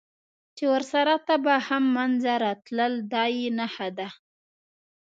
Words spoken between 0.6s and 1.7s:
ورسره تبه